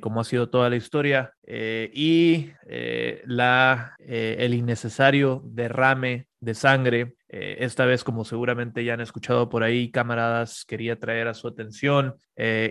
[0.00, 2.50] como ha sido toda la historia, y
[3.24, 7.14] la, el innecesario derrame de sangre.
[7.28, 12.16] esta vez, como seguramente ya han escuchado por ahí, camaradas, quería traer a su atención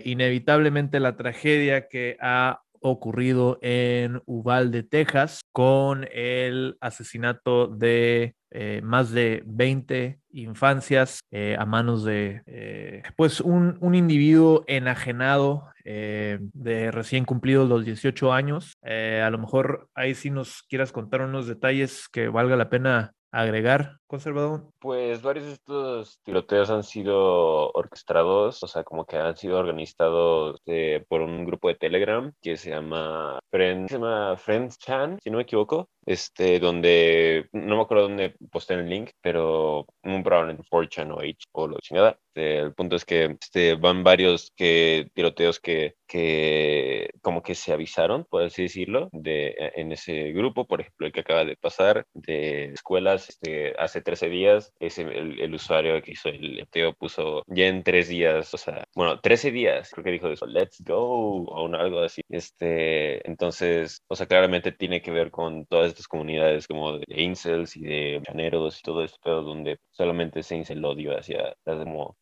[0.04, 9.12] inevitablemente la tragedia que ha ocurrido en Uvalde, Texas, con el asesinato de eh, más
[9.12, 17.24] de 20 infancias eh, a manos de eh, pues un, un, individuo enajenado de recién
[17.24, 18.74] cumplidos los 18 años.
[18.82, 23.98] a lo mejor ahí sí nos quieras contar unos detalles que valga la pena agregar,
[24.06, 24.66] conservador?
[24.78, 30.60] Pues varios de estos tiroteos han sido orquestados, o sea, como que han sido organizados
[30.66, 35.30] eh, por un grupo de Telegram que se llama Friends, se llama Friends Chan, si
[35.30, 35.88] no me equivoco.
[36.06, 39.86] este, donde no me acuerdo dónde posté el link, pero
[40.22, 42.18] programa en 4chan o H o lo chingada.
[42.30, 47.72] Este, el punto es que este, van varios que, tiroteos que, que como que se
[47.72, 52.06] avisaron, por así decirlo, de, en ese grupo, por ejemplo, el que acaba de pasar
[52.14, 56.40] de escuelas, este, hace 13 días, ese, el, usuario que hizo el
[56.70, 60.46] tiroteo puso ya en tres días, o sea, bueno, 13 días, creo que dijo eso,
[60.46, 62.22] let's go, o algo así.
[62.28, 67.76] Este, entonces, o sea, claramente tiene que ver con todas estas comunidades como de incels
[67.76, 72.16] y de chaneros y todo esto, donde solamente se incel odio hacia la como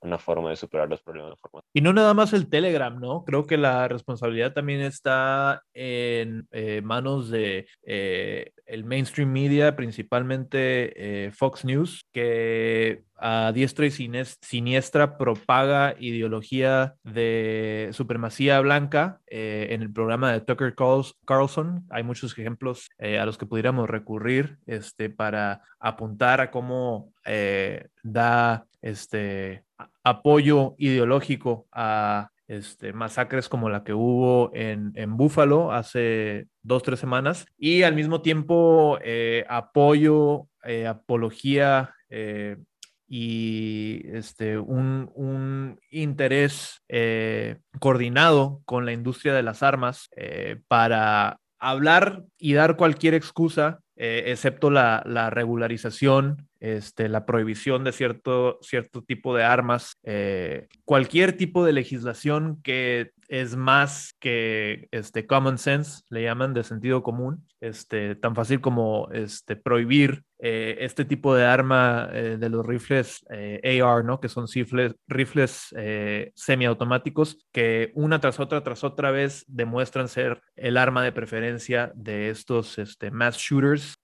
[0.00, 1.30] una forma de superar los problemas.
[1.32, 1.60] De forma.
[1.72, 3.24] Y no nada más el Telegram, ¿no?
[3.24, 11.26] Creo que la responsabilidad también está en eh, manos de eh, el mainstream media, principalmente
[11.26, 19.82] eh, Fox News, que a diestra y siniestra propaga ideología de supremacía blanca eh, en
[19.82, 20.74] el programa de Tucker
[21.24, 21.86] Carlson.
[21.90, 27.12] Hay muchos ejemplos eh, a los que pudiéramos recurrir este, para apuntar a cómo
[28.04, 29.64] da este,
[30.04, 37.00] apoyo ideológico a este, masacres como la que hubo en, en Búfalo hace dos, tres
[37.00, 42.56] semanas, y al mismo tiempo eh, apoyo, eh, apología eh,
[43.08, 46.82] y este, un, un interés
[47.78, 50.08] coordinado con la industria de las armas
[50.68, 58.58] para hablar y dar cualquier excusa, excepto la, la regularización este, la prohibición de cierto,
[58.60, 65.58] cierto tipo de armas, eh, cualquier tipo de legislación que es más que este, common
[65.58, 71.34] sense, le llaman de sentido común, este, tan fácil como este, prohibir eh, este tipo
[71.34, 74.20] de arma eh, de los rifles AR, ¿no?
[74.20, 74.46] que son
[75.08, 75.74] rifles,
[76.34, 82.30] semiautomáticos que una tras otra, tras otra vez demuestran ser el arma de preferencia de
[82.30, 83.96] estos este, mass shooters.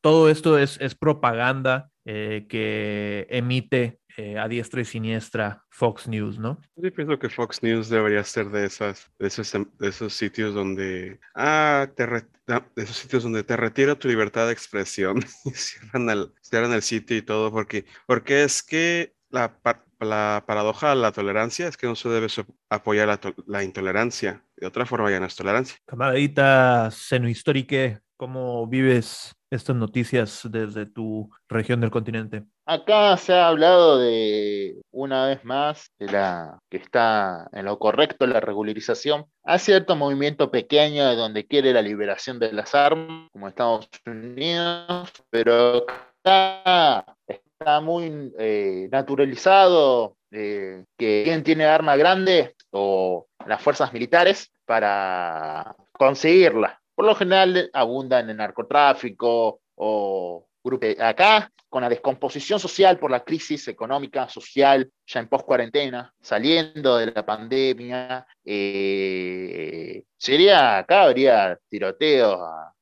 [0.00, 6.60] todo esto es, propaganda eh, que emite eh, a diestra y siniestra Fox News, ¿no?
[6.76, 11.20] Yo pienso que Fox News debería ser de esas, de esos, de esos sitios donde,
[11.34, 16.32] ah, te de esos sitios donde te retira tu libertad de expresión y cierran el,
[16.42, 19.56] cierran el sitio y todo, porque, porque es que la,
[20.00, 22.26] la paradoja de la tolerancia es que no se debe
[22.68, 24.44] apoyar la, la, intolerancia.
[24.56, 25.76] De otra forma ya no es tolerancia.
[25.86, 32.44] Camaradita seno histórica, ¿cómo vives estas noticias desde tu región del continente?
[32.66, 38.26] Acá se ha hablado de, una vez más, de la que está en lo correcto
[38.26, 39.26] la regularización.
[39.44, 45.12] Hay cierto movimiento pequeño de donde quiere la liberación de las armas, como Estados Unidos,
[45.30, 45.84] pero
[46.24, 54.52] acá está muy eh, naturalizado eh, que quien tiene arma grande o las fuerzas militares
[54.64, 60.90] para conseguirla por lo general abundan en narcotráfico o grupos.
[61.00, 67.06] Acá, con la descomposición social por la crisis económica, social, ya en post-cuarentena, saliendo de
[67.06, 72.38] la pandemia, eh, sería, acá habría tiroteos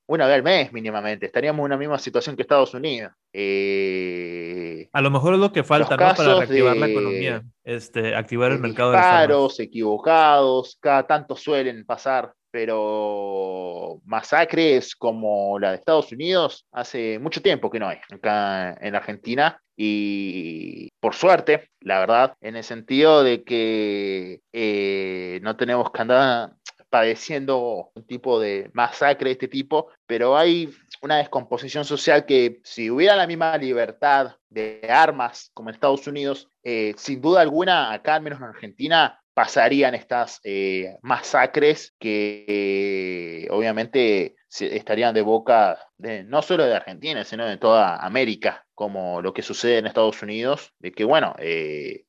[0.07, 1.26] una vez al mes mínimamente.
[1.26, 3.12] Estaríamos en una misma situación que Estados Unidos.
[3.33, 6.12] Eh, a lo mejor es lo que falta ¿no?
[6.16, 14.01] para reactivar la economía, este, activar el mercado de equivocados, cada tanto suelen pasar pero
[14.05, 19.62] masacres como la de Estados Unidos hace mucho tiempo que no hay acá en Argentina.
[19.77, 26.55] Y por suerte, la verdad, en el sentido de que eh, no tenemos que andar
[26.90, 30.68] padeciendo un tipo de masacre de este tipo, pero hay
[31.01, 36.49] una descomposición social que si hubiera la misma libertad de armas como en Estados Unidos,
[36.64, 43.46] eh, sin duda alguna, acá al menos en Argentina, pasarían estas eh, masacres que eh,
[43.53, 45.79] obviamente estarían de boca
[46.27, 50.72] no solo de Argentina, sino de toda América, como lo que sucede en Estados Unidos,
[50.81, 52.03] de que bueno, eh,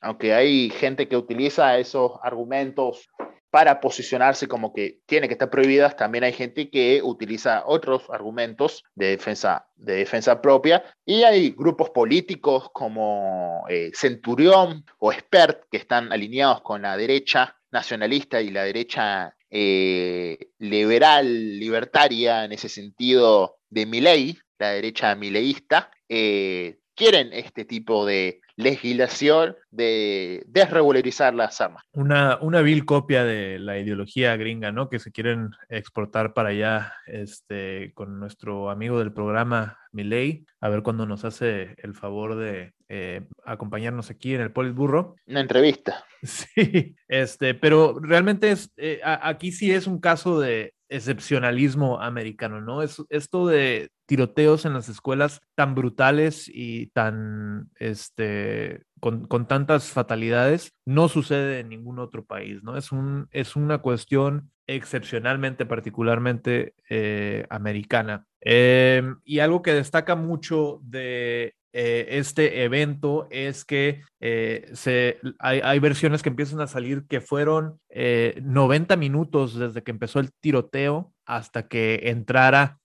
[0.00, 3.08] aunque hay gente que utiliza esos argumentos
[3.52, 8.82] para posicionarse como que tiene que estar prohibidas, también hay gente que utiliza otros argumentos
[8.94, 15.76] de defensa, de defensa propia y hay grupos políticos como eh, Centurión o Expert que
[15.76, 23.58] están alineados con la derecha nacionalista y la derecha eh, liberal, libertaria en ese sentido
[23.68, 31.82] de Milei, la derecha mileísta, eh, quieren este tipo de legislación de desregularizar las armas.
[31.92, 34.88] Una, una vil copia de la ideología gringa, ¿no?
[34.88, 40.82] Que se quieren exportar para allá este, con nuestro amigo del programa, Miley, a ver
[40.82, 45.16] cuándo nos hace el favor de eh, acompañarnos aquí en el Politburro.
[45.26, 46.04] Una entrevista.
[46.24, 52.82] Sí, este, pero realmente es, eh, aquí sí es un caso de, excepcionalismo americano, ¿no?
[52.82, 60.74] Es esto de tiroteos en las escuelas tan brutales y tan, este, con, tantas fatalidades,
[60.86, 62.76] no sucede en ningún otro país, ¿no?
[62.76, 68.26] Es, un, es una cuestión excepcionalmente, particularmente eh, americana.
[68.40, 75.78] Em, y algo que destaca mucho de eh, este evento es que eh, se, hay,
[75.80, 81.66] versiones que empiezan a salir que fueron 90 minutos desde que empezó el tiroteo hasta
[81.66, 82.78] que entrara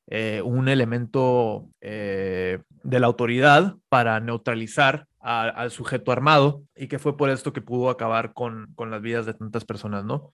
[0.44, 7.52] un elemento de la autoridad para neutralizar al sujeto armado y que fue por esto
[7.52, 10.34] que pudo acabar con, con las vidas de tantas personas, ¿no?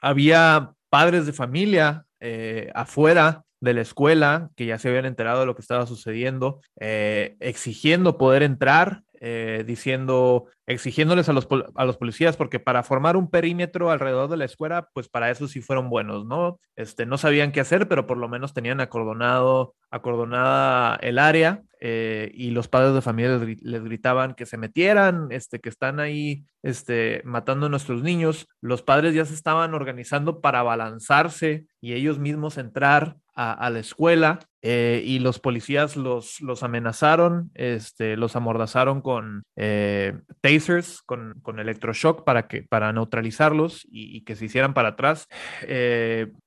[0.00, 5.46] había padres de familia eh, afuera de la escuela que ya se habían enterado de
[5.46, 11.96] lo que estaba sucediendo, eh, exigiendo poder entrar, eh, diciendo, exigiéndoles a los, a los
[11.96, 15.88] policías, porque para formar un perímetro alrededor de la escuela, pues para eso sí fueron
[15.88, 16.60] buenos, ¿no?
[16.76, 22.32] Este, no sabían qué hacer, pero por lo menos tenían acordonado, acordonada el área eh,
[22.34, 27.22] y los padres de familia les, gritaban que se metieran, este, que están ahí este,
[27.24, 28.46] matando a nuestros niños.
[28.60, 34.38] Los padres ya se estaban organizando para balanzarse y ellos mismos entrar a, la escuela
[34.62, 41.58] eh, y los policías los, los amenazaron, este, los amordazaron con eh, tasers, con, con,
[41.58, 45.28] electroshock para, que, para neutralizarlos y, que se hicieran para atrás,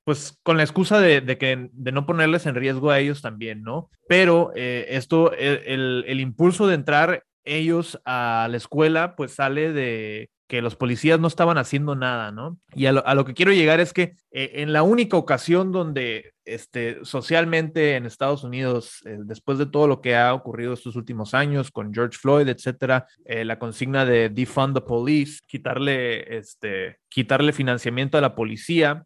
[0.03, 3.61] pues con la excusa de, de, que, de no ponerles en riesgo a ellos también,
[3.61, 3.89] ¿no?
[4.07, 10.75] Pero esto el, impulso de entrar ellos a la escuela, pues sale de que los
[10.75, 12.57] policías no estaban haciendo nada, ¿no?
[12.73, 17.03] Y a lo, que quiero llegar es que eh, en la única ocasión donde este,
[17.03, 21.69] socialmente en Estados Unidos, eh, después de todo lo que ha ocurrido estos últimos años
[21.69, 28.17] con George Floyd, etcétera, eh, la consigna de defund the police, quitarle, este, quitarle financiamiento
[28.17, 29.05] a la policía,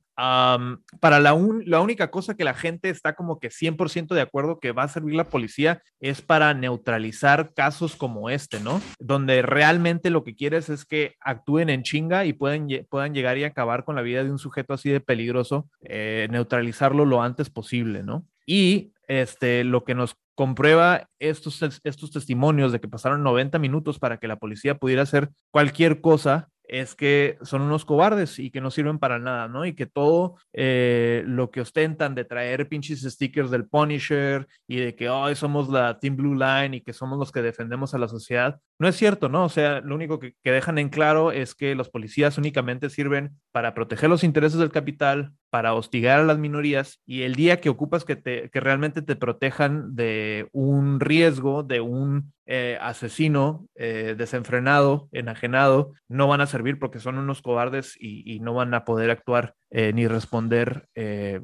[1.00, 4.84] para la, única cosa que la gente está como que 100% de acuerdo que va
[4.84, 8.82] a servir la policía es para neutralizar casos como este, ¿no?
[9.00, 13.84] Donde realmente lo que quieres es que actúen en chinga y puedan llegar y acabar
[13.84, 18.26] con la vida de un sujeto así de peligroso, eh, neutralizarlo lo antes posible, ¿no?
[18.46, 24.18] Y este, lo que nos comprueba estos, estos testimonios de que pasaron 90 minutos para
[24.18, 28.72] que la policía pudiera hacer cualquier cosa es que son unos cobardes y que no
[28.72, 29.66] sirven para nada, ¿no?
[29.66, 34.96] Y que todo eh, lo que ostentan de traer pinches stickers del Punisher y de
[34.96, 38.08] que hoy somos la Team Blue Line y que somos los que defendemos a la
[38.08, 39.46] sociedad, no es cierto, ¿no?
[39.46, 43.76] O sea, lo único que, dejan en claro es que los policías únicamente sirven para
[43.76, 48.06] proteger los intereses del capital, para hostigar a las minorías y el día que ocupas
[48.06, 55.10] que, te, que realmente te protejan de un riesgo, de un eh, asesino eh, desenfrenado,
[55.12, 59.54] enajenado, no van a servir porque son unos cobardes y, no van a poder actuar
[59.72, 60.88] eh, ni responder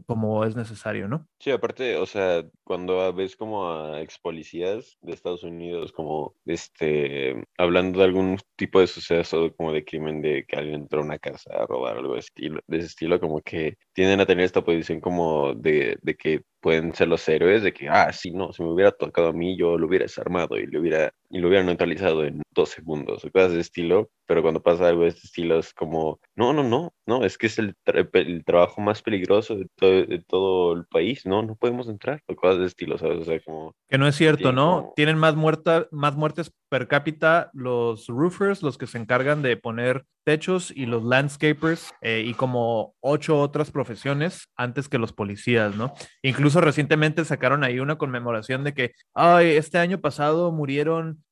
[0.06, 1.28] como es necesario, ¿no?
[1.40, 7.46] Sí, aparte, o sea, cuando ves como a ex policías de Estados Unidos, como este,
[7.58, 11.20] hablando de algún tipo de suceso, como de crimen, de que alguien entró a una
[11.20, 15.00] casa a robar algo de, estilo, ese estilo, como que tienden a tener esta posición
[15.00, 18.68] como de, de que pueden ser los héroes de que, ah, sí, no, si me
[18.74, 22.26] hubiera tocado a mí, yo lo hubiera desarmado y lo hubiera, y lo hubiera neutralizado
[22.26, 25.74] en dos segundos o cosas de estilo, pero cuando pasa algo de este estilo es
[25.74, 30.22] como, no, no, no, no, es que es el, el trabajo más peligroso de, de,
[30.28, 33.20] todo el país, no, no podemos entrar o cosas de estilo, ¿sabes?
[33.20, 33.74] O sea, como...
[33.88, 34.92] Que no es cierto, ¿no?
[34.98, 40.04] Tienen más, muerta, más muertes per cápita los roofers, los que se encargan de poner
[40.26, 45.94] techos y los landscapers eh, y como ocho otras profesiones antes que los policías, ¿no?
[46.22, 51.24] Incluso recientemente sacaron ahí una conmemoración de que, ay, este año pasado murieron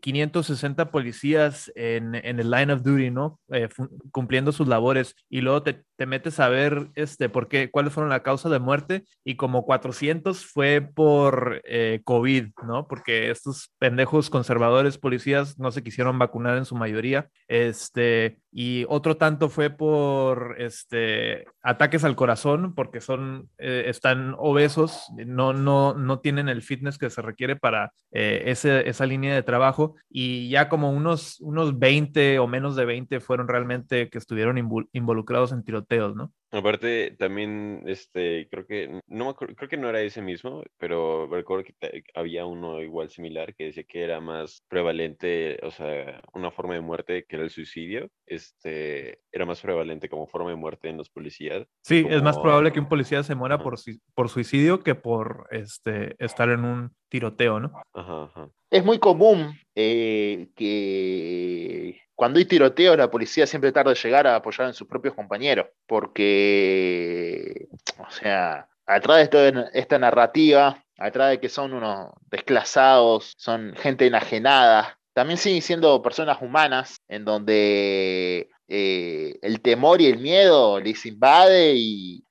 [0.00, 3.38] 560 eh, policías en, en, el line of duty, ¿no?
[3.52, 3.68] Eh,
[4.10, 8.10] cumpliendo sus labores y luego te, te, metes a ver este, por qué, cuáles fueron
[8.10, 11.62] la causa de muerte y como 400 fue por
[12.04, 12.88] COVID, ¿no?
[12.88, 17.28] Porque estos pendejos conservadores policías no se quisieron vacunar en su mayoría.
[17.48, 25.06] Este, y otro tanto fue por este, ataques al corazón, porque son, eh, están obesos,
[25.26, 29.94] no, no, no tienen el fitness que se requiere para eh, esa línea de trabajo,
[30.08, 34.58] y ya como unos, unos 20 o menos de 20 fueron realmente que estuvieron
[34.92, 36.32] involucrados en tiroteos, ¿no?
[36.52, 42.04] Aparte, también, este, creo que, no creo que no era ese mismo, pero recuerdo que
[42.14, 46.80] había uno igual similar que decía que era más prevalente, o sea, una forma de
[46.80, 51.08] muerte que era el suicidio, este, era más prevalente como forma de muerte en los
[51.08, 51.66] policías.
[51.82, 53.76] Sí, es más probable que un policía se muera por,
[54.14, 57.72] por suicidio que por, este, estar en un tiroteo, ¿no?
[57.92, 58.48] Ajá, ajá.
[58.70, 64.36] Es muy común eh, que cuando hay tiroteo, la policía siempre tarda en llegar a
[64.36, 71.40] apoyar a sus propios compañeros, porque o sea, atrás de toda esta narrativa, atrás de
[71.40, 79.36] que son unos desclasados, son gente enajenada, también siguen siendo personas humanas en donde eh,
[79.42, 82.22] el temor y el miedo les invade y,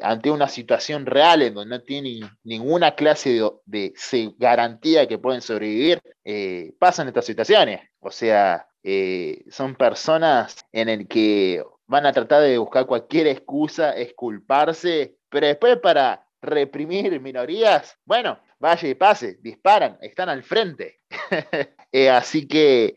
[0.00, 3.92] ante una situación real en donde no tienen ninguna clase de,
[4.38, 7.80] garantía que pueden sobrevivir, eh, pasan estas situaciones.
[7.98, 13.98] O sea, eh, son personas en el que van a tratar de buscar cualquier excusa,
[13.98, 21.00] exculparse, pero después para reprimir minorías, bueno, vaya y pase, disparan, están al frente.
[22.12, 22.96] así que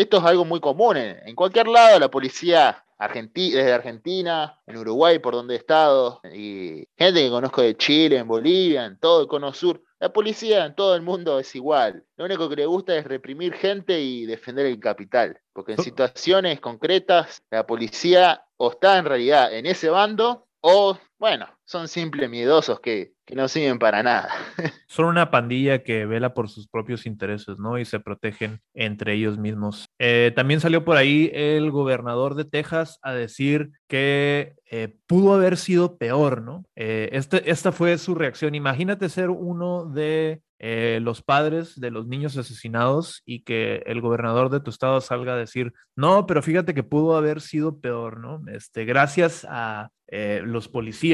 [0.00, 5.34] esto es algo muy común en, cualquier lado, la policía desde Argentina, en Uruguay, por
[5.34, 9.52] donde he estado, y gente que conozco de Chile, en Bolivia, en todo el cono
[9.52, 9.82] sur.
[10.00, 12.04] La policía en todo el mundo es igual.
[12.16, 15.40] Lo único que le gusta es reprimir gente y defender el capital.
[15.52, 21.46] Porque en situaciones concretas, la policía o está en realidad en ese bando o, bueno,
[21.64, 24.30] son simples miedosos que, no sirven para nada.
[24.86, 27.78] Son una pandilla que vela por sus propios intereses, ¿no?
[27.78, 29.84] Y se protegen entre ellos mismos.
[29.98, 35.58] Eh, también salió por ahí el gobernador de Texas a decir que eh, pudo haber
[35.58, 36.64] sido peor, ¿no?
[36.74, 38.54] Eh, este, esta fue su reacción.
[38.54, 44.58] Imagínate ser uno de los padres de los niños asesinados y que el gobernador de
[44.58, 48.40] tu estado salga a decir, no, pero fíjate que pudo haber sido peor, ¿no?
[48.48, 51.07] Este, gracias a eh, los policías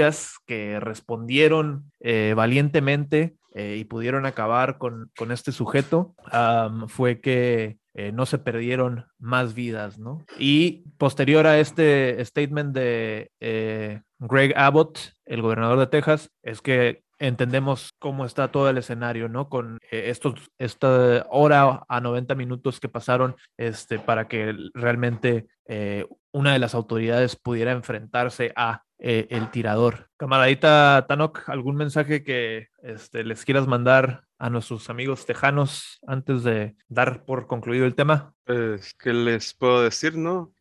[0.47, 6.15] que respondieron eh, valientemente eh, y pudieron acabar con, este sujeto,
[6.89, 7.79] fue que
[8.13, 10.25] no se perdieron más vidas, ¿no?
[10.37, 13.31] Y posterior a este statement de
[14.19, 19.49] Greg Abbott, el gobernador de Texas, es que entendemos cómo está todo el escenario, ¿no?
[19.49, 25.47] Con estos, esta hora a 90 minutos que pasaron este, para que realmente
[26.33, 30.09] una de las autoridades pudiera enfrentarse a eh, el tirador.
[30.17, 36.75] Camaradita Tanok, ¿algún mensaje que este, les quieras mandar a nuestros amigos tejanos antes de
[36.89, 38.35] dar por concluido el tema?
[38.45, 40.55] Pues, ¿qué les puedo decir, no?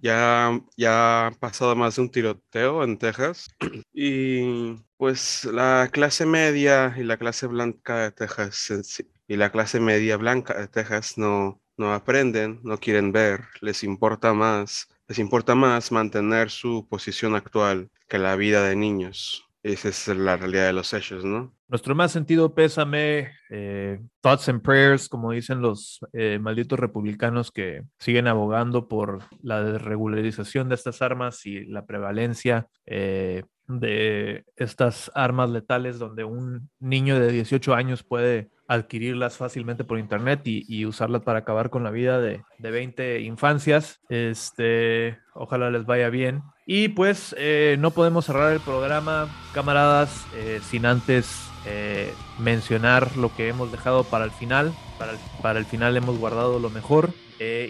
[0.00, 3.48] ya, ya ha pasado más de un tiroteo en Texas
[3.94, 10.16] y pues la clase media y la clase blanca de Texas y la clase media
[10.16, 15.92] blanca de Texas no, no aprenden, no quieren ver, les importa más les importa más
[15.92, 19.44] mantener su posición actual que la vida de niños.
[19.62, 21.54] Esa es la realidad de los hechos, ¿no?
[21.68, 27.82] Nuestro más sentido pésame, eh, thoughts and prayers, como dicen los eh, malditos republicanos que
[27.98, 35.50] siguen abogando por la desregularización de estas armas y la prevalencia eh, de estas armas
[35.50, 41.40] letales donde un niño de 18 años puede adquirirlas fácilmente por internet y, usarlas para
[41.40, 44.00] acabar con la vida de, de, 20 infancias.
[44.08, 46.42] Este, ojalá les vaya bien.
[46.66, 53.34] Y pues eh, no podemos cerrar el programa, camaradas, eh, sin antes eh, mencionar lo
[53.34, 54.72] que hemos dejado para el final.
[54.98, 57.10] Para el, para el final hemos guardado lo mejor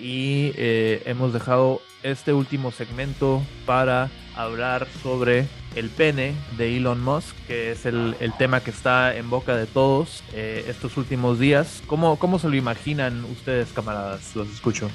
[0.00, 7.72] y hemos dejado este último segmento para hablar sobre el pene de Elon Musk, que
[7.72, 11.82] es el, tema que está en boca de todos eh, estos últimos días.
[11.86, 14.34] ¿Cómo, ¿Cómo se lo imaginan ustedes, camaradas?
[14.36, 14.90] Los escucho.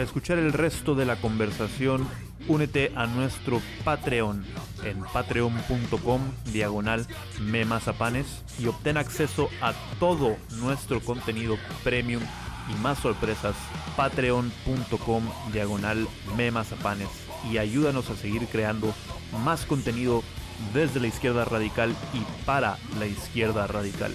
[0.00, 2.08] Para escuchar el resto de la conversación,
[2.48, 4.46] únete a nuestro Patreon
[4.82, 6.22] en patreon.com
[6.54, 7.06] diagonal
[7.38, 12.22] memazapanes y obtén acceso a todo nuestro contenido premium
[12.70, 13.54] y más sorpresas
[13.94, 15.22] patreon.com
[15.52, 17.10] diagonal memazapanes
[17.52, 18.94] y ayúdanos a seguir creando
[19.44, 20.22] más contenido
[20.72, 24.14] desde la izquierda radical y para la izquierda radical.